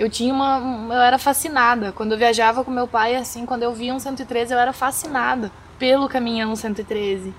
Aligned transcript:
Eu 0.00 0.08
tinha 0.08 0.32
uma. 0.32 0.94
Eu 0.94 0.98
era 1.02 1.18
fascinada. 1.18 1.92
Quando 1.92 2.12
eu 2.12 2.18
viajava 2.18 2.64
com 2.64 2.70
meu 2.70 2.88
pai, 2.88 3.16
assim, 3.16 3.44
quando 3.44 3.64
eu 3.64 3.74
via 3.74 3.94
um 3.94 3.98
113, 3.98 4.50
eu 4.50 4.58
era 4.58 4.72
fascinada 4.72 5.52
pelo 5.78 6.08
caminhão 6.08 6.56
113. 6.56 7.34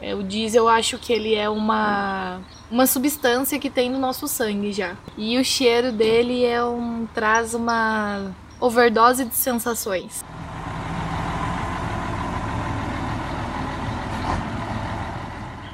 É, 0.00 0.12
o 0.12 0.24
diesel, 0.24 0.64
eu 0.64 0.68
acho 0.68 0.98
que 0.98 1.12
ele 1.12 1.36
é 1.36 1.48
uma, 1.48 2.40
uma 2.68 2.84
substância 2.84 3.56
que 3.60 3.70
tem 3.70 3.88
no 3.88 3.96
nosso 3.96 4.26
sangue 4.26 4.72
já. 4.72 4.96
E 5.16 5.38
o 5.38 5.44
cheiro 5.44 5.92
dele 5.92 6.44
é 6.44 6.64
um 6.64 7.06
traz 7.14 7.54
uma 7.54 8.34
overdose 8.60 9.24
de 9.24 9.36
sensações. 9.36 10.24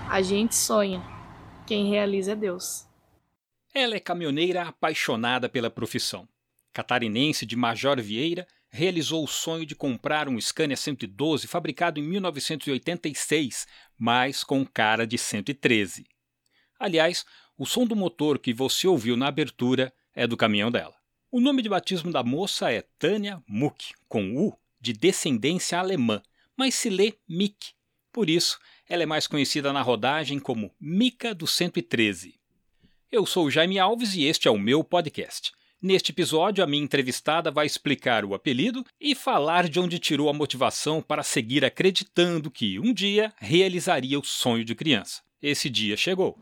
A 0.06 0.20
gente 0.20 0.54
sonha, 0.54 1.02
quem 1.64 1.88
realiza 1.88 2.32
é 2.32 2.36
Deus. 2.36 2.89
Ela 3.72 3.96
é 3.96 4.00
caminhoneira 4.00 4.62
apaixonada 4.62 5.48
pela 5.48 5.70
profissão. 5.70 6.28
Catarinense 6.72 7.46
de 7.46 7.56
Major 7.56 8.00
Vieira, 8.00 8.46
realizou 8.68 9.24
o 9.24 9.28
sonho 9.28 9.66
de 9.66 9.74
comprar 9.74 10.28
um 10.28 10.40
Scania 10.40 10.76
112 10.76 11.46
fabricado 11.46 11.98
em 11.98 12.02
1986, 12.02 13.66
mas 13.98 14.44
com 14.44 14.64
cara 14.64 15.06
de 15.06 15.18
113. 15.18 16.06
Aliás, 16.78 17.24
o 17.58 17.66
som 17.66 17.84
do 17.84 17.96
motor 17.96 18.38
que 18.38 18.54
você 18.54 18.86
ouviu 18.86 19.16
na 19.16 19.26
abertura 19.26 19.92
é 20.14 20.26
do 20.26 20.36
caminhão 20.36 20.70
dela. 20.70 20.94
O 21.30 21.40
nome 21.40 21.62
de 21.62 21.68
batismo 21.68 22.10
da 22.10 22.22
moça 22.22 22.72
é 22.72 22.82
Tânia 22.98 23.42
Muck, 23.46 23.92
com 24.08 24.36
U, 24.36 24.56
de 24.80 24.92
descendência 24.92 25.78
alemã, 25.78 26.22
mas 26.56 26.74
se 26.74 26.88
lê 26.88 27.14
Mick. 27.28 27.72
Por 28.12 28.28
isso, 28.28 28.58
ela 28.88 29.02
é 29.02 29.06
mais 29.06 29.26
conhecida 29.26 29.72
na 29.72 29.82
rodagem 29.82 30.40
como 30.40 30.74
Mica 30.80 31.34
do 31.34 31.46
113. 31.46 32.39
Eu 33.12 33.26
sou 33.26 33.50
Jaime 33.50 33.76
Alves 33.76 34.14
e 34.14 34.22
este 34.22 34.46
é 34.46 34.50
o 34.52 34.56
meu 34.56 34.84
podcast. 34.84 35.50
Neste 35.82 36.12
episódio, 36.12 36.62
a 36.62 36.66
minha 36.66 36.84
entrevistada 36.84 37.50
vai 37.50 37.66
explicar 37.66 38.24
o 38.24 38.34
apelido 38.34 38.84
e 39.00 39.16
falar 39.16 39.68
de 39.68 39.80
onde 39.80 39.98
tirou 39.98 40.30
a 40.30 40.32
motivação 40.32 41.02
para 41.02 41.24
seguir 41.24 41.64
acreditando 41.64 42.52
que 42.52 42.78
um 42.78 42.94
dia 42.94 43.32
realizaria 43.38 44.16
o 44.16 44.24
sonho 44.24 44.64
de 44.64 44.76
criança. 44.76 45.22
Esse 45.42 45.68
dia 45.68 45.96
chegou. 45.96 46.38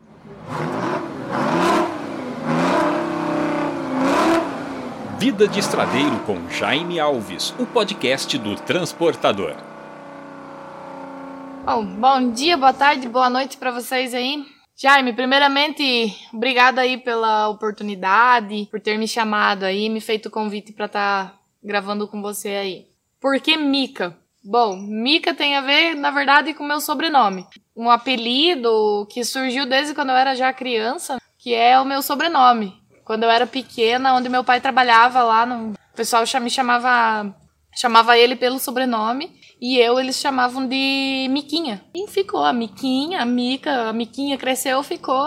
Vida 5.19 5.48
de 5.48 5.60
Estradeiro 5.60 6.20
com 6.27 6.50
Jaime 6.50 7.00
Alves, 7.00 7.55
o 7.58 7.64
podcast 7.64 8.36
do 8.36 8.56
Transportador. 8.56 9.56
Bom, 11.64 11.86
bom 11.86 12.30
dia, 12.30 12.58
boa 12.58 12.75
tarde, 12.75 13.08
boa 13.08 13.30
noite 13.30 13.56
para 13.56 13.70
vocês 13.70 14.12
aí. 14.12 14.57
Jaime, 14.80 15.12
primeiramente, 15.12 16.16
obrigada 16.32 16.82
aí 16.82 16.96
pela 16.96 17.48
oportunidade, 17.48 18.68
por 18.70 18.78
ter 18.78 18.96
me 18.96 19.08
chamado 19.08 19.64
aí, 19.64 19.88
me 19.88 20.00
feito 20.00 20.26
o 20.26 20.30
convite 20.30 20.72
para 20.72 20.86
estar 20.86 21.26
tá 21.32 21.38
gravando 21.60 22.06
com 22.06 22.22
você 22.22 22.50
aí. 22.50 22.86
Por 23.20 23.40
que 23.40 23.56
Mica? 23.56 24.16
Bom, 24.44 24.76
Mica 24.76 25.34
tem 25.34 25.56
a 25.56 25.62
ver, 25.62 25.96
na 25.96 26.12
verdade, 26.12 26.54
com 26.54 26.62
meu 26.62 26.80
sobrenome. 26.80 27.44
Um 27.74 27.90
apelido 27.90 29.04
que 29.10 29.24
surgiu 29.24 29.66
desde 29.66 29.94
quando 29.94 30.10
eu 30.10 30.16
era 30.16 30.36
já 30.36 30.52
criança, 30.52 31.20
que 31.36 31.52
é 31.52 31.80
o 31.80 31.84
meu 31.84 32.00
sobrenome. 32.00 32.72
Quando 33.04 33.24
eu 33.24 33.30
era 33.30 33.48
pequena, 33.48 34.14
onde 34.14 34.28
meu 34.28 34.44
pai 34.44 34.60
trabalhava 34.60 35.24
lá, 35.24 35.44
no... 35.44 35.72
o 35.72 35.96
pessoal 35.96 36.22
me 36.40 36.50
chamava 36.50 37.34
chamava 37.74 38.16
ele 38.16 38.36
pelo 38.36 38.60
sobrenome 38.60 39.38
e 39.60 39.78
eu 39.78 39.98
eles 39.98 40.16
chamavam 40.16 40.66
de 40.66 41.26
Miquinha. 41.30 41.82
E 41.94 42.06
ficou 42.08 42.44
a 42.44 42.52
Miquinha, 42.52 43.20
a 43.20 43.26
Mica, 43.26 43.88
a 43.88 43.92
Miquinha 43.92 44.38
cresceu, 44.38 44.82
ficou 44.82 45.26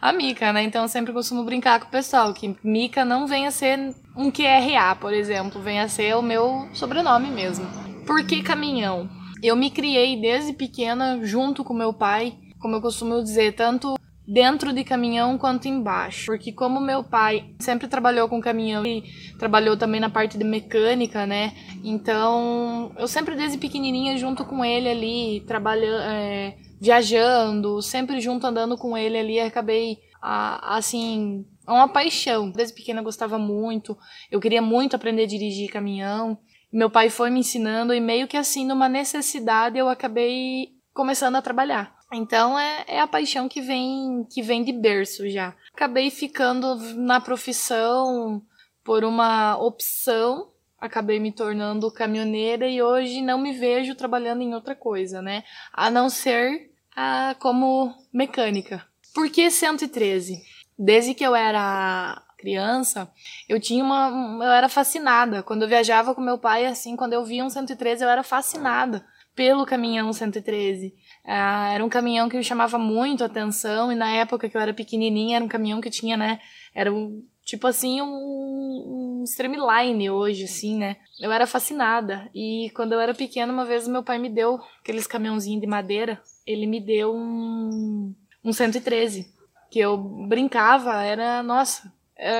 a, 0.00 0.12
Mica, 0.12 0.52
né? 0.52 0.62
Então 0.62 0.82
eu 0.82 0.88
sempre 0.88 1.12
costumo 1.12 1.44
brincar 1.44 1.80
com 1.80 1.86
o 1.86 1.90
pessoal 1.90 2.32
que 2.32 2.56
Mica 2.62 3.04
não 3.04 3.26
venha 3.26 3.48
a 3.48 3.52
ser 3.52 3.94
um 4.16 4.30
QRA, 4.30 4.96
por 4.98 5.12
exemplo, 5.12 5.60
venha 5.60 5.84
a 5.84 5.88
ser 5.88 6.16
o 6.16 6.22
meu 6.22 6.68
sobrenome 6.72 7.28
mesmo. 7.28 7.66
Por 8.06 8.24
que 8.24 8.42
caminhão? 8.42 9.08
Eu 9.42 9.56
me 9.56 9.70
criei 9.70 10.18
desde 10.20 10.52
pequena 10.52 11.20
junto 11.22 11.62
com 11.62 11.74
meu 11.74 11.92
pai, 11.92 12.34
como 12.58 12.76
eu 12.76 12.80
costumo 12.80 13.22
dizer, 13.22 13.54
tanto 13.54 13.95
dentro 14.26 14.72
de 14.72 14.82
caminhão 14.82 15.38
quanto 15.38 15.68
embaixo. 15.68 16.26
Porque 16.26 16.52
como 16.52 16.80
meu 16.80 17.04
pai 17.04 17.54
sempre 17.60 17.86
trabalhou 17.86 18.28
com 18.28 18.40
caminhão 18.40 18.84
e 18.84 19.04
trabalhou 19.38 19.76
também 19.76 20.00
na 20.00 20.10
parte 20.10 20.36
de 20.36 20.44
mecânica, 20.44 21.26
né? 21.26 21.52
Então, 21.84 22.92
eu 22.98 23.06
sempre 23.06 23.36
desde 23.36 23.58
pequenininha 23.58 24.18
junto 24.18 24.44
com 24.44 24.64
ele 24.64 24.88
ali, 24.88 25.44
trabalhando, 25.46 26.02
é, 26.02 26.56
viajando, 26.80 27.80
sempre 27.80 28.20
junto 28.20 28.46
andando 28.46 28.76
com 28.76 28.96
ele 28.96 29.18
ali, 29.18 29.40
acabei 29.40 29.98
assim, 30.20 31.44
uma 31.68 31.88
paixão. 31.88 32.50
Desde 32.50 32.74
pequena 32.74 33.00
eu 33.00 33.04
gostava 33.04 33.38
muito, 33.38 33.96
eu 34.30 34.40
queria 34.40 34.60
muito 34.60 34.96
aprender 34.96 35.22
a 35.22 35.26
dirigir 35.26 35.70
caminhão. 35.70 36.38
Meu 36.72 36.90
pai 36.90 37.08
foi 37.08 37.30
me 37.30 37.40
ensinando 37.40 37.94
e 37.94 38.00
meio 38.00 38.26
que 38.26 38.36
assim, 38.36 38.66
numa 38.66 38.88
necessidade, 38.88 39.78
eu 39.78 39.88
acabei 39.88 40.70
começando 40.92 41.36
a 41.36 41.42
trabalhar. 41.42 41.95
Então 42.12 42.58
é, 42.58 42.84
é 42.86 43.00
a 43.00 43.06
paixão 43.06 43.48
que 43.48 43.60
vem 43.60 44.24
que 44.30 44.42
vem 44.42 44.62
de 44.62 44.72
berço 44.72 45.28
já. 45.28 45.54
Acabei 45.74 46.10
ficando 46.10 46.76
na 46.94 47.20
profissão 47.20 48.42
por 48.84 49.04
uma 49.04 49.56
opção, 49.58 50.52
acabei 50.80 51.18
me 51.18 51.32
tornando 51.32 51.90
caminhoneira 51.90 52.68
e 52.68 52.80
hoje 52.80 53.20
não 53.20 53.38
me 53.38 53.52
vejo 53.52 53.96
trabalhando 53.96 54.42
em 54.42 54.54
outra 54.54 54.74
coisa, 54.74 55.20
né? 55.20 55.42
A 55.72 55.90
não 55.90 56.08
ser 56.08 56.70
a, 56.94 57.34
como 57.40 57.92
mecânica. 58.12 58.86
Por 59.12 59.28
que 59.28 59.50
113? 59.50 60.40
Desde 60.78 61.14
que 61.14 61.24
eu 61.24 61.34
era 61.34 62.22
criança, 62.38 63.10
eu 63.48 63.58
tinha 63.58 63.82
uma 63.82 64.44
eu 64.44 64.52
era 64.52 64.68
fascinada. 64.68 65.42
Quando 65.42 65.62
eu 65.62 65.68
viajava 65.68 66.14
com 66.14 66.20
meu 66.20 66.38
pai 66.38 66.66
assim, 66.66 66.94
quando 66.94 67.14
eu 67.14 67.24
via 67.24 67.44
um 67.44 67.50
113, 67.50 68.04
eu 68.04 68.08
era 68.08 68.22
fascinada 68.22 69.04
pelo 69.34 69.66
caminhão 69.66 70.12
113. 70.12 70.94
Ah, 71.26 71.72
era 71.72 71.84
um 71.84 71.88
caminhão 71.88 72.28
que 72.28 72.36
me 72.36 72.44
chamava 72.44 72.78
muito 72.78 73.24
a 73.24 73.26
atenção, 73.26 73.90
e 73.90 73.96
na 73.96 74.08
época 74.10 74.48
que 74.48 74.56
eu 74.56 74.60
era 74.60 74.72
pequenininha, 74.72 75.36
era 75.36 75.44
um 75.44 75.48
caminhão 75.48 75.80
que 75.80 75.90
tinha, 75.90 76.16
né? 76.16 76.38
Era 76.72 76.92
um, 76.92 77.24
tipo 77.44 77.66
assim, 77.66 78.00
um, 78.00 79.20
um 79.20 79.24
Streamline 79.24 80.08
hoje, 80.08 80.44
assim, 80.44 80.78
né? 80.78 80.96
Eu 81.20 81.32
era 81.32 81.46
fascinada. 81.46 82.30
E 82.32 82.70
quando 82.76 82.92
eu 82.92 83.00
era 83.00 83.12
pequena, 83.12 83.52
uma 83.52 83.64
vez 83.64 83.88
meu 83.88 84.04
pai 84.04 84.18
me 84.18 84.28
deu 84.28 84.60
aqueles 84.80 85.06
caminhãozinhos 85.06 85.60
de 85.60 85.66
madeira, 85.66 86.22
ele 86.46 86.64
me 86.64 86.80
deu 86.80 87.12
um, 87.12 88.14
um 88.44 88.52
113, 88.52 89.26
que 89.68 89.80
eu 89.80 89.96
brincava, 89.96 91.02
era, 91.02 91.42
nossa, 91.42 91.92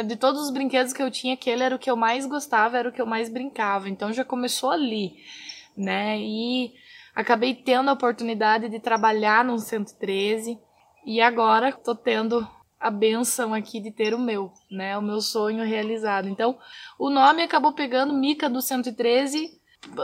de 0.06 0.14
todos 0.14 0.42
os 0.42 0.50
brinquedos 0.50 0.92
que 0.92 1.02
eu 1.02 1.10
tinha, 1.10 1.34
aquele 1.34 1.62
era 1.62 1.74
o 1.74 1.78
que 1.78 1.90
eu 1.90 1.96
mais 1.96 2.24
gostava, 2.24 2.78
era 2.78 2.88
o 2.88 2.92
que 2.92 3.00
eu 3.00 3.06
mais 3.06 3.28
brincava. 3.28 3.88
Então 3.88 4.12
já 4.12 4.24
começou 4.24 4.70
ali, 4.70 5.16
né? 5.76 6.18
E 6.20 6.72
acabei 7.16 7.54
tendo 7.54 7.88
a 7.88 7.94
oportunidade 7.94 8.68
de 8.68 8.78
trabalhar 8.78 9.42
no 9.42 9.58
113 9.58 10.60
e 11.06 11.22
agora 11.22 11.70
estou 11.70 11.94
tendo 11.94 12.46
a 12.78 12.90
benção 12.90 13.54
aqui 13.54 13.80
de 13.80 13.90
ter 13.90 14.12
o 14.12 14.18
meu, 14.18 14.52
né, 14.70 14.98
o 14.98 15.02
meu 15.02 15.22
sonho 15.22 15.64
realizado. 15.64 16.28
Então, 16.28 16.58
o 16.98 17.08
nome 17.08 17.42
acabou 17.42 17.72
pegando 17.72 18.12
Mica 18.12 18.50
do 18.50 18.60
113, 18.60 19.50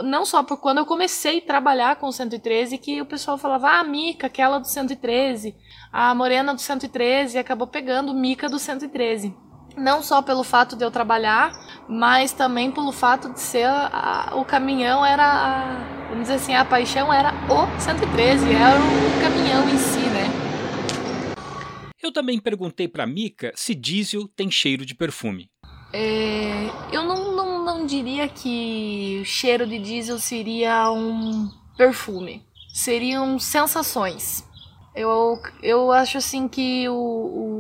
não 0.05 0.25
só 0.25 0.43
por 0.43 0.57
quando 0.57 0.79
eu 0.79 0.87
comecei 0.87 1.39
a 1.39 1.47
trabalhar 1.47 1.97
com 1.97 2.07
o 2.07 2.13
113 2.13 2.79
que 2.79 3.03
o 3.03 3.07
pessoal 3.07 3.37
falava: 3.37 3.79
"Ah, 3.79 3.85
Mica, 3.85 4.29
aquela 4.29 4.59
do 4.59 4.67
113, 4.67 5.55
a 5.93 6.15
morena 6.15 6.55
do 6.55 6.61
113", 6.61 7.37
e 7.37 7.41
acabou 7.41 7.67
pegando 7.67 8.15
Mica 8.15 8.49
do 8.49 8.59
113 8.59 9.37
não 9.77 10.03
só 10.03 10.23
pelo 10.23 10.43
fato 10.43 10.77
de 10.77 10.85
eu 10.85 10.91
trabalhar, 10.91 11.53
mas 11.89 12.33
também 12.33 12.71
pelo 12.71 12.93
fato 12.93 13.33
de 13.33 13.41
ser 13.41 13.67
a, 13.67 14.33
o 14.35 14.45
caminhão 14.45 15.05
era, 15.05 15.25
a, 15.25 16.09
vamos 16.09 16.23
dizer 16.23 16.35
assim, 16.35 16.55
a 16.55 16.65
paixão 16.65 17.13
era 17.13 17.33
o 17.49 17.81
113, 17.81 18.53
era 18.53 18.79
o 18.79 19.23
caminhão 19.23 19.69
em 19.69 19.79
si, 19.79 20.01
né? 20.11 20.43
Eu 22.03 22.13
também 22.13 22.41
perguntei 22.41 22.89
para 22.89 23.07
Mika 23.07 23.53
se 23.55 23.75
diesel 23.75 24.29
tem 24.29 24.51
cheiro 24.51 24.85
de 24.85 24.95
perfume. 24.95 25.49
É, 25.93 26.69
eu 26.91 27.03
não, 27.03 27.37
não, 27.37 27.65
não 27.65 27.87
diria 27.87 28.27
que 28.29 29.21
o 29.23 29.25
cheiro 29.25 29.67
de 29.67 29.79
diesel 29.79 30.19
seria 30.19 30.91
um 30.91 31.49
perfume, 31.77 32.43
seriam 32.73 33.39
sensações. 33.39 34.45
Eu, 34.95 35.41
eu 35.63 35.91
acho 35.91 36.19
assim 36.19 36.47
que 36.47 36.89
o, 36.89 36.95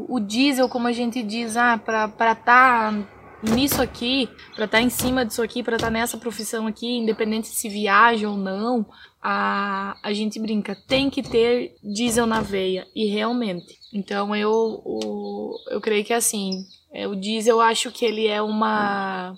o, 0.08 0.17
o 0.17 0.20
diesel, 0.20 0.69
como 0.69 0.87
a 0.87 0.93
gente 0.93 1.23
diz, 1.23 1.56
ah, 1.56 1.79
pra 1.79 2.05
estar 2.05 2.34
tá 2.37 2.93
nisso 3.43 3.82
aqui, 3.82 4.29
para 4.55 4.67
estar 4.67 4.79
tá 4.79 4.82
em 4.82 4.90
cima 4.90 5.25
disso 5.25 5.43
aqui, 5.43 5.62
para 5.62 5.76
estar 5.76 5.88
tá 5.88 5.90
nessa 5.90 6.19
profissão 6.19 6.67
aqui, 6.67 6.99
independente 6.99 7.49
se 7.49 7.69
viaja 7.69 8.29
ou 8.29 8.37
não, 8.37 8.87
a, 9.20 9.96
a 10.02 10.12
gente 10.12 10.38
brinca, 10.38 10.76
tem 10.87 11.08
que 11.08 11.23
ter 11.23 11.75
diesel 11.82 12.26
na 12.26 12.40
veia, 12.40 12.87
e 12.94 13.06
realmente. 13.06 13.78
Então 13.93 14.35
eu, 14.37 14.50
o, 14.85 15.55
eu 15.70 15.81
creio 15.81 16.05
que 16.05 16.12
é 16.12 16.17
assim, 16.17 16.64
é, 16.93 17.08
o 17.08 17.17
diesel 17.17 17.56
eu 17.56 17.61
acho 17.61 17.90
que 17.90 18.05
ele 18.05 18.26
é 18.26 18.43
uma, 18.43 19.35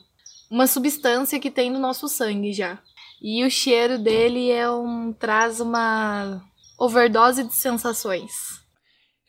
uma 0.50 0.67
substância 0.67 1.38
que 1.38 1.50
tem 1.50 1.70
no 1.70 1.79
nosso 1.79 2.08
sangue 2.08 2.52
já. 2.52 2.79
E 3.23 3.44
o 3.44 3.50
cheiro 3.50 3.99
dele 3.99 4.50
é 4.50 4.70
um, 4.70 5.12
traz 5.12 5.61
uma 5.61 6.43
overdose 6.85 7.45
de 7.45 7.55
sensações. 7.55 8.33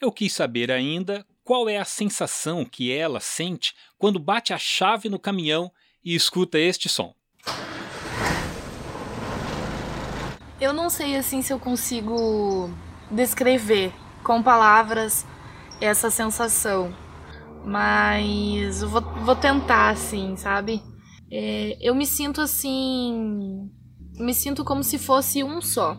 Eu 0.02 0.12
quis 0.12 0.34
saber 0.34 0.72
ainda 0.72 1.26
qual 1.44 1.70
é 1.70 1.78
a 1.78 1.86
sensação 1.86 2.66
que 2.66 2.92
ela 2.92 3.20
sente 3.20 3.74
quando 3.98 4.20
bate 4.20 4.54
a 4.54 4.58
chave 4.58 5.10
no 5.10 5.20
caminhão 5.20 5.72
e 6.04 6.14
escuta 6.16 6.60
este 6.60 6.90
som. 6.90 7.14
Eu 10.60 10.74
não 10.74 10.90
sei 10.90 11.16
assim 11.16 11.42
se 11.42 11.54
eu 11.54 11.60
consigo 11.60 12.70
descrever 13.12 13.94
com 14.24 14.42
palavras 14.42 15.26
essa 15.80 16.10
sensação, 16.10 16.96
mas 17.64 18.82
eu 18.82 18.90
vou, 18.90 19.02
vou 19.02 19.36
tentar 19.36 19.90
assim, 19.90 20.36
sabe? 20.36 20.82
É, 21.32 21.78
eu 21.82 21.94
me 21.94 22.06
sinto 22.06 22.42
assim, 22.42 23.70
me 24.14 24.34
sinto 24.34 24.64
como 24.64 24.84
se 24.84 24.98
fosse 24.98 25.44
um 25.44 25.62
só. 25.62 25.98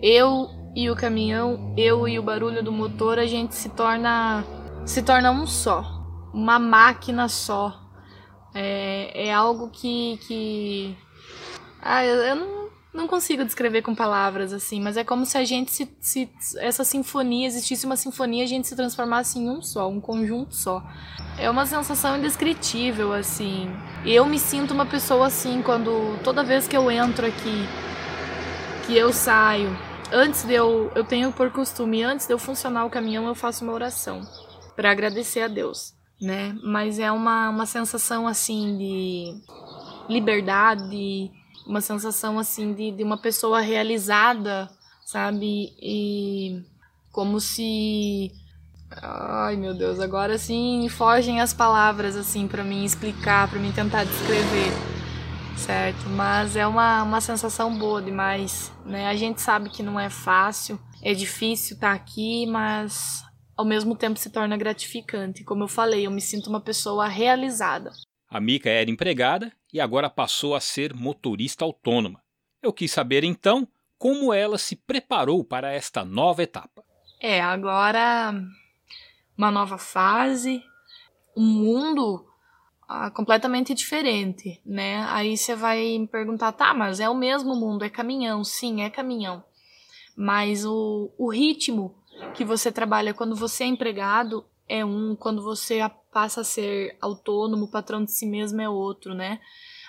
Eu 0.00 0.48
e 0.76 0.90
o 0.90 0.94
caminhão, 0.94 1.72
eu 1.74 2.06
e 2.06 2.18
o 2.18 2.22
barulho 2.22 2.62
do 2.62 2.70
motor, 2.70 3.18
a 3.18 3.24
gente 3.24 3.54
se 3.54 3.70
torna 3.70 4.44
se 4.84 5.02
torna 5.02 5.30
um 5.30 5.46
só, 5.46 5.82
uma 6.34 6.58
máquina 6.58 7.28
só. 7.28 7.82
É, 8.54 9.28
é 9.28 9.32
algo 9.34 9.70
que, 9.70 10.18
que 10.26 10.96
ah, 11.80 12.04
eu, 12.04 12.16
eu 12.16 12.36
não 12.36 12.66
não 12.92 13.06
consigo 13.06 13.44
descrever 13.44 13.82
com 13.82 13.94
palavras 13.94 14.54
assim, 14.54 14.80
mas 14.80 14.96
é 14.96 15.04
como 15.04 15.26
se 15.26 15.36
a 15.36 15.44
gente 15.44 15.70
se, 15.70 15.86
se, 16.00 16.30
essa 16.56 16.82
sinfonia 16.82 17.46
existisse 17.46 17.84
uma 17.84 17.94
sinfonia 17.94 18.42
a 18.42 18.46
gente 18.46 18.66
se 18.66 18.74
transformasse 18.74 19.38
em 19.38 19.50
um 19.50 19.60
só, 19.60 19.88
um 19.88 20.00
conjunto 20.00 20.54
só. 20.54 20.82
É 21.38 21.50
uma 21.50 21.66
sensação 21.66 22.16
indescritível 22.16 23.12
assim. 23.12 23.70
Eu 24.04 24.24
me 24.24 24.38
sinto 24.38 24.72
uma 24.72 24.86
pessoa 24.86 25.26
assim 25.26 25.62
quando 25.62 26.18
toda 26.22 26.42
vez 26.42 26.66
que 26.66 26.76
eu 26.76 26.90
entro 26.90 27.26
aqui, 27.26 27.66
que 28.86 28.96
eu 28.96 29.12
saio, 29.12 29.76
antes 30.12 30.44
de 30.44 30.54
eu 30.54 30.90
eu 30.94 31.04
tenho 31.04 31.32
por 31.32 31.50
costume 31.50 32.02
antes 32.02 32.26
de 32.26 32.32
eu 32.32 32.38
funcionar 32.38 32.84
o 32.84 32.90
caminhão 32.90 33.26
eu 33.26 33.34
faço 33.34 33.64
uma 33.64 33.72
oração 33.72 34.20
para 34.74 34.90
agradecer 34.90 35.40
a 35.40 35.48
Deus, 35.48 35.94
né? 36.20 36.56
Mas 36.62 36.98
é 36.98 37.10
uma 37.10 37.48
uma 37.48 37.66
sensação 37.66 38.26
assim 38.26 38.76
de 38.76 39.34
liberdade 40.08 41.30
uma 41.66 41.80
sensação 41.80 42.38
assim 42.38 42.72
de, 42.72 42.92
de 42.92 43.02
uma 43.02 43.18
pessoa 43.18 43.60
realizada, 43.60 44.70
sabe? 45.04 45.74
E 45.82 46.62
como 47.10 47.40
se 47.40 48.30
Ai, 48.88 49.56
meu 49.56 49.74
Deus, 49.74 49.98
agora 49.98 50.38
sim 50.38 50.88
fogem 50.88 51.40
as 51.40 51.52
palavras 51.52 52.16
assim 52.16 52.46
para 52.46 52.62
mim 52.62 52.84
explicar, 52.84 53.48
para 53.50 53.58
mim 53.58 53.72
tentar 53.72 54.04
descrever. 54.04 54.95
Certo? 55.56 56.08
Mas 56.10 56.54
é 56.54 56.66
uma, 56.66 57.02
uma 57.02 57.20
sensação 57.20 57.76
boa 57.76 58.00
demais, 58.00 58.72
né? 58.84 59.08
A 59.08 59.16
gente 59.16 59.40
sabe 59.40 59.70
que 59.70 59.82
não 59.82 59.98
é 59.98 60.08
fácil, 60.08 60.78
é 61.02 61.12
difícil 61.12 61.74
estar 61.74 61.90
tá 61.90 61.94
aqui, 61.94 62.46
mas 62.46 63.24
ao 63.56 63.64
mesmo 63.64 63.96
tempo 63.96 64.18
se 64.18 64.30
torna 64.30 64.56
gratificante. 64.56 65.42
Como 65.42 65.64
eu 65.64 65.68
falei, 65.68 66.06
eu 66.06 66.10
me 66.10 66.20
sinto 66.20 66.48
uma 66.48 66.60
pessoa 66.60 67.08
realizada. 67.08 67.90
A 68.28 68.38
Mica 68.40 68.68
era 68.68 68.90
empregada 68.90 69.52
e 69.72 69.80
agora 69.80 70.10
passou 70.10 70.54
a 70.54 70.60
ser 70.60 70.94
motorista 70.94 71.64
autônoma. 71.64 72.20
Eu 72.62 72.72
quis 72.72 72.92
saber 72.92 73.24
então 73.24 73.66
como 73.98 74.32
ela 74.32 74.58
se 74.58 74.76
preparou 74.76 75.42
para 75.42 75.72
esta 75.72 76.04
nova 76.04 76.42
etapa. 76.42 76.84
É, 77.20 77.40
agora 77.40 78.34
uma 79.36 79.50
nova 79.50 79.78
fase, 79.78 80.62
um 81.36 81.44
mundo 81.44 82.26
ah, 82.88 83.10
completamente 83.10 83.74
diferente, 83.74 84.60
né? 84.64 85.04
Aí 85.10 85.36
você 85.36 85.54
vai 85.54 85.98
me 85.98 86.06
perguntar, 86.06 86.52
tá, 86.52 86.72
mas 86.72 87.00
é 87.00 87.08
o 87.08 87.14
mesmo 87.14 87.56
mundo, 87.56 87.84
é 87.84 87.90
caminhão, 87.90 88.44
sim, 88.44 88.82
é 88.82 88.90
caminhão. 88.90 89.44
Mas 90.16 90.64
o, 90.64 91.10
o 91.18 91.28
ritmo 91.28 91.94
que 92.34 92.44
você 92.44 92.70
trabalha 92.70 93.12
quando 93.12 93.34
você 93.34 93.64
é 93.64 93.66
empregado 93.66 94.46
é 94.68 94.84
um, 94.84 95.14
quando 95.14 95.42
você 95.42 95.80
passa 96.12 96.40
a 96.40 96.44
ser 96.44 96.96
autônomo, 97.00 97.70
patrão 97.70 98.04
de 98.04 98.10
si 98.12 98.26
mesmo 98.26 98.60
é 98.60 98.68
outro, 98.68 99.14
né? 99.14 99.40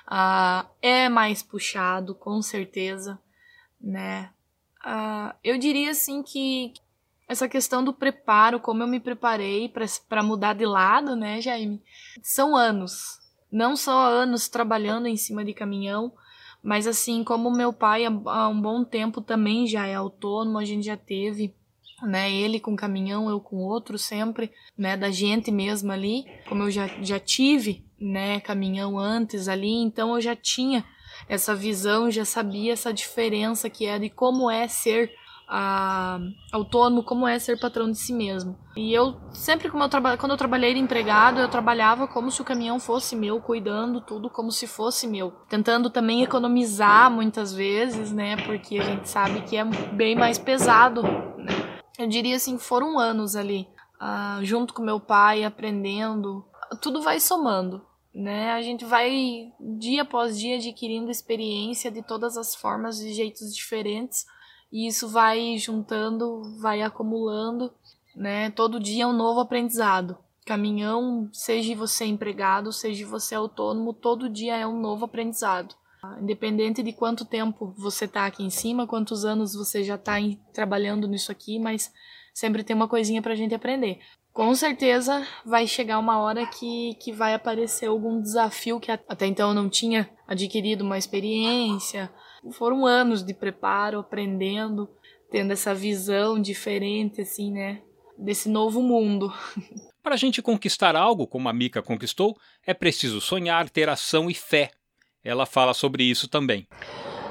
Ah, 0.05 0.67
é 0.81 1.07
mais 1.09 1.43
puxado, 1.43 2.15
com 2.15 2.41
certeza, 2.41 3.19
né? 3.79 4.31
Ah, 4.83 5.35
eu 5.43 5.57
diria 5.57 5.91
assim 5.91 6.23
que 6.23 6.73
essa 7.27 7.47
questão 7.47 7.83
do 7.83 7.93
preparo, 7.93 8.59
como 8.59 8.83
eu 8.83 8.87
me 8.87 8.99
preparei 8.99 9.71
para 10.07 10.23
mudar 10.23 10.53
de 10.53 10.65
lado, 10.65 11.15
né, 11.15 11.41
Jaime? 11.41 11.81
São 12.21 12.55
anos. 12.55 13.19
Não 13.51 13.75
só 13.75 14.07
anos 14.07 14.47
trabalhando 14.47 15.07
em 15.07 15.17
cima 15.17 15.43
de 15.43 15.53
caminhão, 15.53 16.11
mas 16.63 16.87
assim, 16.87 17.23
como 17.23 17.51
meu 17.51 17.71
pai 17.71 18.05
há 18.05 18.47
um 18.47 18.61
bom 18.61 18.83
tempo 18.83 19.21
também 19.21 19.67
já 19.67 19.85
é 19.85 19.95
autônomo, 19.95 20.57
a 20.57 20.65
gente 20.65 20.85
já 20.85 20.97
teve 20.97 21.53
né? 22.01 22.31
Ele 22.31 22.59
com 22.59 22.75
caminhão, 22.75 23.29
eu 23.29 23.39
com 23.39 23.57
outro 23.57 23.97
sempre, 23.97 24.51
né? 24.77 24.95
Da 24.95 25.09
gente 25.09 25.51
mesmo 25.51 25.91
ali, 25.91 26.25
como 26.47 26.63
eu 26.63 26.71
já, 26.71 26.87
já 27.01 27.19
tive, 27.19 27.83
né? 27.99 28.39
Caminhão 28.39 28.99
antes 28.99 29.47
ali, 29.47 29.73
então 29.73 30.15
eu 30.15 30.21
já 30.21 30.35
tinha 30.35 30.85
essa 31.27 31.55
visão, 31.55 32.11
já 32.11 32.25
sabia 32.25 32.73
essa 32.73 32.93
diferença 32.93 33.69
que 33.69 33.85
é 33.85 33.97
de 33.97 34.09
como 34.09 34.51
é 34.51 34.67
ser 34.67 35.11
ah, 35.47 36.19
autônomo, 36.51 37.03
como 37.03 37.27
é 37.27 37.39
ser 37.39 37.59
patrão 37.59 37.89
de 37.89 37.97
si 37.97 38.13
mesmo. 38.13 38.57
E 38.75 38.93
eu 38.93 39.15
sempre 39.31 39.69
como 39.69 39.83
eu 39.83 39.89
quando 40.17 40.31
eu 40.31 40.37
trabalhei 40.37 40.73
de 40.73 40.79
empregado, 40.79 41.39
eu 41.39 41.47
trabalhava 41.47 42.07
como 42.07 42.29
se 42.29 42.41
o 42.41 42.45
caminhão 42.45 42.79
fosse 42.79 43.15
meu, 43.15 43.39
cuidando 43.39 44.01
tudo 44.01 44.29
como 44.29 44.51
se 44.51 44.67
fosse 44.67 45.07
meu, 45.07 45.31
tentando 45.47 45.89
também 45.89 46.21
economizar 46.23 47.09
muitas 47.09 47.53
vezes, 47.53 48.11
né? 48.11 48.35
Porque 48.45 48.77
a 48.77 48.83
gente 48.83 49.09
sabe 49.09 49.41
que 49.41 49.55
é 49.55 49.63
bem 49.63 50.15
mais 50.15 50.37
pesado, 50.37 51.01
né? 51.03 51.77
eu 51.97 52.07
diria 52.07 52.35
assim, 52.35 52.57
foram 52.57 52.99
anos 52.99 53.35
ali, 53.35 53.67
uh, 53.99 54.43
junto 54.45 54.73
com 54.73 54.83
meu 54.83 54.99
pai, 54.99 55.43
aprendendo. 55.43 56.45
Tudo 56.81 57.01
vai 57.01 57.19
somando, 57.19 57.83
né? 58.13 58.51
A 58.51 58.61
gente 58.61 58.85
vai 58.85 59.51
dia 59.59 60.03
após 60.03 60.37
dia 60.37 60.57
adquirindo 60.57 61.09
experiência 61.09 61.89
de 61.89 62.03
todas 62.03 62.37
as 62.37 62.53
formas 62.55 62.99
e 62.99 63.13
jeitos 63.13 63.55
diferentes, 63.55 64.25
e 64.71 64.87
isso 64.87 65.07
vai 65.07 65.57
juntando, 65.57 66.57
vai 66.59 66.81
acumulando, 66.81 67.71
né? 68.15 68.49
Todo 68.51 68.79
dia 68.79 69.03
é 69.03 69.07
um 69.07 69.13
novo 69.13 69.39
aprendizado. 69.39 70.17
Caminhão, 70.45 71.29
seja 71.33 71.75
você 71.75 72.05
empregado, 72.05 72.71
seja 72.71 73.05
você 73.05 73.35
autônomo, 73.35 73.93
todo 73.93 74.29
dia 74.29 74.55
é 74.55 74.65
um 74.65 74.79
novo 74.79 75.05
aprendizado. 75.05 75.75
Independente 76.21 76.81
de 76.81 76.93
quanto 76.93 77.25
tempo 77.25 77.73
você 77.77 78.05
está 78.05 78.25
aqui 78.25 78.43
em 78.43 78.49
cima, 78.49 78.87
quantos 78.87 79.25
anos 79.25 79.53
você 79.53 79.83
já 79.83 79.95
está 79.95 80.15
trabalhando 80.53 81.07
nisso 81.07 81.31
aqui, 81.31 81.59
mas 81.59 81.91
sempre 82.33 82.63
tem 82.63 82.75
uma 82.75 82.87
coisinha 82.87 83.21
para 83.21 83.33
a 83.33 83.35
gente 83.35 83.53
aprender. 83.53 83.99
Com 84.31 84.53
certeza 84.53 85.27
vai 85.43 85.65
chegar 85.65 85.97
uma 85.97 86.19
hora 86.19 86.45
que, 86.45 86.93
que 87.01 87.11
vai 87.11 87.33
aparecer 87.33 87.87
algum 87.87 88.21
desafio 88.21 88.79
que 88.79 88.91
até 88.91 89.25
então 89.25 89.49
eu 89.49 89.55
não 89.55 89.67
tinha 89.67 90.09
adquirido 90.27 90.81
uma 90.81 90.97
experiência. 90.97 92.11
Foram 92.51 92.85
anos 92.85 93.23
de 93.23 93.33
preparo, 93.33 93.99
aprendendo, 93.99 94.89
tendo 95.29 95.53
essa 95.53 95.73
visão 95.73 96.39
diferente, 96.41 97.21
assim, 97.21 97.51
né? 97.51 97.81
Desse 98.17 98.49
novo 98.49 98.81
mundo. 98.81 99.31
Para 100.01 100.15
a 100.15 100.17
gente 100.17 100.41
conquistar 100.41 100.95
algo 100.95 101.27
como 101.27 101.49
a 101.49 101.53
Mica 101.53 101.81
conquistou, 101.81 102.37
é 102.65 102.73
preciso 102.73 103.19
sonhar, 103.19 103.69
ter 103.69 103.89
ação 103.89 104.29
e 104.29 104.33
fé 104.33 104.71
ela 105.27 105.45
fala 105.45 105.73
sobre 105.73 106.03
isso 106.03 106.27
também. 106.29 106.67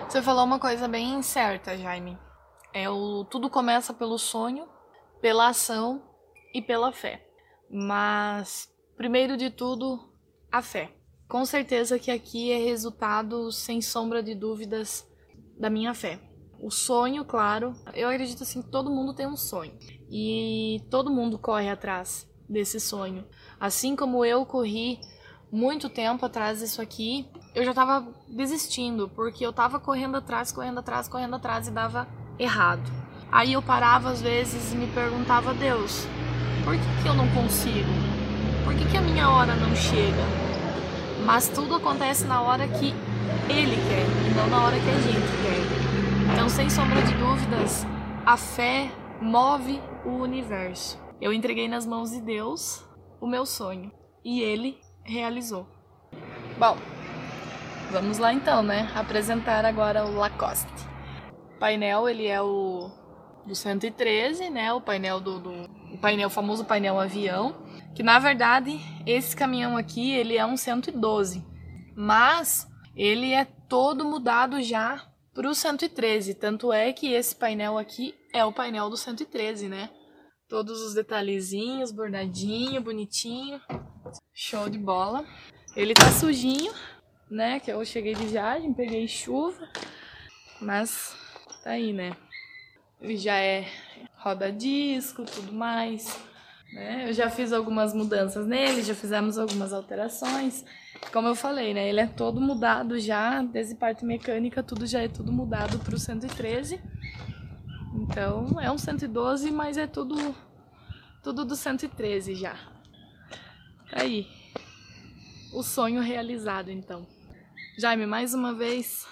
Você 0.06 0.20
falou 0.20 0.44
uma 0.44 0.58
coisa 0.58 0.86
bem 0.86 1.22
certa, 1.22 1.76
Jaime. 1.76 2.18
É 2.72 2.90
o 2.90 3.24
tudo 3.24 3.48
começa 3.48 3.94
pelo 3.94 4.18
sonho, 4.18 4.68
pela 5.20 5.48
ação 5.48 6.02
e 6.54 6.60
pela 6.60 6.92
fé. 6.92 7.26
Mas 7.70 8.68
primeiro 8.96 9.36
de 9.36 9.50
tudo, 9.50 10.12
a 10.52 10.60
fé. 10.60 10.95
Com 11.28 11.44
certeza 11.44 11.98
que 11.98 12.10
aqui 12.10 12.52
é 12.52 12.58
resultado 12.58 13.50
sem 13.50 13.82
sombra 13.82 14.22
de 14.22 14.34
dúvidas 14.34 15.04
da 15.58 15.68
minha 15.68 15.92
fé. 15.92 16.20
O 16.60 16.70
sonho, 16.70 17.24
claro, 17.24 17.74
eu 17.94 18.08
acredito 18.08 18.42
assim, 18.42 18.62
todo 18.62 18.90
mundo 18.90 19.12
tem 19.12 19.26
um 19.26 19.36
sonho 19.36 19.72
e 20.10 20.80
todo 20.88 21.10
mundo 21.10 21.38
corre 21.38 21.68
atrás 21.68 22.28
desse 22.48 22.78
sonho. 22.78 23.24
Assim 23.58 23.96
como 23.96 24.24
eu 24.24 24.46
corri 24.46 25.00
muito 25.50 25.88
tempo 25.88 26.24
atrás 26.24 26.60
disso 26.60 26.80
aqui, 26.80 27.28
eu 27.54 27.64
já 27.64 27.74
tava 27.74 28.06
desistindo, 28.28 29.08
porque 29.08 29.44
eu 29.44 29.52
tava 29.52 29.80
correndo 29.80 30.16
atrás, 30.16 30.52
correndo 30.52 30.78
atrás, 30.78 31.08
correndo 31.08 31.36
atrás 31.36 31.66
e 31.66 31.72
dava 31.72 32.06
errado. 32.38 32.90
Aí 33.30 33.52
eu 33.52 33.62
parava 33.62 34.10
às 34.10 34.22
vezes 34.22 34.72
e 34.72 34.76
me 34.76 34.86
perguntava, 34.88 35.52
Deus, 35.54 36.06
por 36.64 36.74
que, 36.74 37.02
que 37.02 37.08
eu 37.08 37.14
não 37.14 37.28
consigo? 37.34 37.90
Por 38.64 38.74
que, 38.74 38.88
que 38.90 38.96
a 38.96 39.02
minha 39.02 39.28
hora 39.28 39.54
não 39.56 39.74
chega? 39.74 40.45
Mas 41.26 41.48
tudo 41.48 41.74
acontece 41.74 42.24
na 42.24 42.40
hora 42.40 42.68
que 42.68 42.94
Ele 43.50 43.76
quer 43.88 44.06
e 44.30 44.34
não 44.36 44.46
na 44.46 44.64
hora 44.64 44.76
que 44.76 44.88
a 44.88 45.00
gente 45.00 45.26
quer. 45.42 46.32
Então, 46.32 46.48
sem 46.48 46.70
sombra 46.70 47.02
de 47.02 47.12
dúvidas, 47.14 47.84
a 48.24 48.36
fé 48.36 48.92
move 49.20 49.82
o 50.04 50.10
universo. 50.10 50.96
Eu 51.20 51.32
entreguei 51.32 51.66
nas 51.66 51.84
mãos 51.84 52.12
de 52.12 52.20
Deus 52.20 52.84
o 53.20 53.26
meu 53.26 53.44
sonho 53.44 53.90
e 54.24 54.40
Ele 54.40 54.78
realizou. 55.02 55.66
Bom, 56.56 56.76
vamos 57.90 58.18
lá 58.18 58.32
então, 58.32 58.62
né? 58.62 58.88
Apresentar 58.94 59.64
agora 59.64 60.06
o 60.06 60.14
Lacoste. 60.14 60.70
O 61.56 61.58
painel, 61.58 62.08
ele 62.08 62.28
é 62.28 62.40
o 62.40 62.88
do 63.44 63.54
113, 63.56 64.48
né? 64.48 64.72
O 64.72 64.80
painel 64.80 65.18
do, 65.18 65.40
do 65.40 65.50
o 65.92 65.98
painel, 65.98 66.28
o 66.28 66.30
famoso 66.30 66.64
painel 66.64 67.00
avião, 67.00 67.56
que 67.96 68.02
na 68.02 68.18
verdade 68.18 68.78
esse 69.06 69.34
caminhão 69.34 69.74
aqui, 69.74 70.12
ele 70.12 70.36
é 70.36 70.44
um 70.44 70.56
112, 70.56 71.42
mas 71.96 72.68
ele 72.94 73.32
é 73.32 73.46
todo 73.46 74.04
mudado 74.04 74.62
já 74.62 75.02
para 75.34 75.48
o 75.48 75.54
113, 75.54 76.34
tanto 76.34 76.72
é 76.72 76.92
que 76.92 77.12
esse 77.12 77.34
painel 77.34 77.78
aqui 77.78 78.14
é 78.34 78.44
o 78.44 78.52
painel 78.52 78.90
do 78.90 78.98
113, 78.98 79.68
né? 79.68 79.88
Todos 80.46 80.80
os 80.82 80.94
detalhezinhos, 80.94 81.90
bordadinho, 81.90 82.80
bonitinho. 82.80 83.60
Show 84.32 84.68
de 84.68 84.78
bola. 84.78 85.24
Ele 85.74 85.92
tá 85.92 86.10
sujinho, 86.12 86.72
né? 87.30 87.58
Que 87.58 87.72
eu 87.72 87.84
cheguei 87.84 88.14
de 88.14 88.26
viagem, 88.26 88.72
peguei 88.72 89.08
chuva. 89.08 89.68
Mas 90.60 91.16
tá 91.64 91.70
aí, 91.70 91.92
né? 91.92 92.16
Ele 93.00 93.16
já 93.16 93.36
é 93.36 93.66
roda 94.16 94.52
disco, 94.52 95.24
tudo 95.24 95.52
mais. 95.52 96.16
Né? 96.72 97.08
Eu 97.08 97.12
já 97.12 97.30
fiz 97.30 97.52
algumas 97.52 97.94
mudanças 97.94 98.46
nele, 98.46 98.82
já 98.82 98.94
fizemos 98.94 99.38
algumas 99.38 99.72
alterações. 99.72 100.64
Como 101.12 101.28
eu 101.28 101.34
falei, 101.34 101.72
né? 101.72 101.88
Ele 101.88 102.00
é 102.00 102.06
todo 102.06 102.40
mudado 102.40 102.98
já, 102.98 103.42
desde 103.42 103.74
parte 103.74 104.04
mecânica, 104.04 104.62
tudo 104.62 104.86
já 104.86 105.02
é 105.02 105.08
tudo 105.08 105.32
mudado 105.32 105.78
para 105.78 105.94
o 105.94 105.98
113. 105.98 106.80
Então 107.94 108.60
é 108.60 108.70
um 108.70 108.78
112, 108.78 109.50
mas 109.50 109.76
é 109.76 109.86
tudo 109.86 110.34
tudo 111.22 111.44
do 111.44 111.56
113 111.56 112.34
já. 112.34 112.54
Tá 113.90 114.02
aí. 114.02 114.28
O 115.52 115.62
sonho 115.62 116.00
realizado, 116.00 116.70
então. 116.70 117.06
Jaime, 117.78 118.06
mais 118.06 118.32
uma 118.32 118.54
vez, 118.54 119.06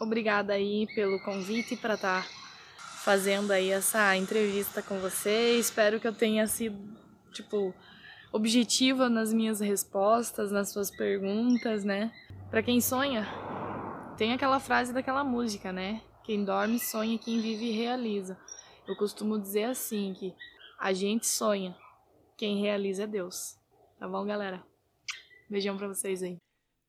obrigada 0.00 0.52
aí 0.52 0.86
pelo 0.94 1.20
convite 1.20 1.76
para 1.76 1.94
estar 1.94 2.22
tá 2.22 2.39
fazendo 3.04 3.50
aí 3.50 3.70
essa 3.70 4.16
entrevista 4.16 4.82
com 4.82 4.98
você. 5.00 5.58
Espero 5.58 5.98
que 5.98 6.06
eu 6.06 6.12
tenha 6.12 6.46
sido, 6.46 6.78
tipo, 7.32 7.74
objetiva 8.32 9.08
nas 9.08 9.32
minhas 9.32 9.60
respostas, 9.60 10.52
nas 10.52 10.70
suas 10.70 10.90
perguntas, 10.90 11.84
né? 11.84 12.12
Para 12.50 12.62
quem 12.62 12.80
sonha, 12.80 13.26
tem 14.16 14.32
aquela 14.32 14.60
frase 14.60 14.92
daquela 14.92 15.24
música, 15.24 15.72
né? 15.72 16.02
Quem 16.24 16.44
dorme 16.44 16.78
sonha, 16.78 17.18
quem 17.18 17.40
vive 17.40 17.70
realiza. 17.70 18.38
Eu 18.86 18.96
costumo 18.96 19.38
dizer 19.38 19.64
assim 19.64 20.14
que 20.14 20.34
a 20.78 20.92
gente 20.92 21.26
sonha, 21.26 21.76
quem 22.36 22.60
realiza 22.60 23.04
é 23.04 23.06
Deus. 23.06 23.56
Tá 23.98 24.08
bom, 24.08 24.24
galera? 24.26 24.62
Beijão 25.48 25.76
para 25.76 25.88
vocês 25.88 26.22
aí. 26.22 26.36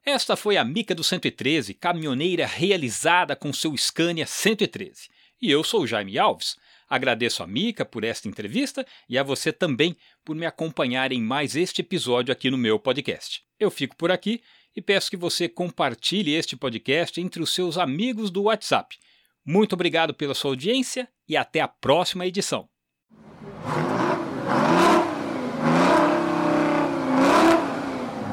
Esta 0.04 0.36
foi 0.36 0.58
a 0.58 0.66
Mica 0.66 0.96
do 0.96 1.04
113, 1.04 1.74
caminhoneira 1.76 2.46
realizada 2.46 3.36
com 3.36 3.54
seu 3.54 3.76
Scania 3.78 4.26
113. 4.26 5.10
E 5.42 5.50
eu 5.50 5.64
sou 5.64 5.88
Jaime 5.88 6.20
Alves. 6.20 6.56
Agradeço 6.88 7.42
a 7.42 7.48
Mica 7.48 7.84
por 7.84 8.04
esta 8.04 8.28
entrevista 8.28 8.86
e 9.10 9.18
a 9.18 9.24
você 9.24 9.52
também 9.52 9.96
por 10.24 10.36
me 10.36 10.46
acompanhar 10.46 11.12
em 11.12 11.22
mais 11.22 11.56
este 11.56 11.82
episódio 11.82 12.32
aqui 12.32 12.52
no 12.52 12.58
meu 12.58 12.78
podcast. 12.78 13.42
Eu 13.60 13.72
fico 13.72 13.96
por 13.96 14.12
aqui 14.12 14.42
e 14.76 14.82
peço 14.82 15.10
que 15.10 15.18
você 15.18 15.50
compartilhe 15.50 16.34
este 16.34 16.56
podcast 16.56 17.20
entre 17.20 17.42
os 17.42 17.54
seus 17.54 17.78
amigos 17.78 18.30
do 18.30 18.44
WhatsApp. 18.44 18.98
Muito 19.44 19.74
obrigado 19.74 20.14
pela 20.14 20.36
sua 20.36 20.52
audiência 20.52 21.08
e 21.28 21.36
até 21.36 21.62
a 21.62 21.68
próxima 21.68 22.26
edição. 22.28 22.70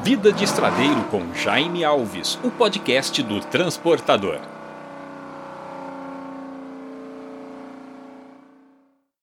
Vida 0.03 0.31
de 0.31 0.43
Estradeiro 0.43 1.03
com 1.05 1.33
Jaime 1.33 1.83
Alves, 1.83 2.37
o 2.43 2.51
podcast 2.51 3.21
do 3.23 3.39
Transportador. 3.41 4.58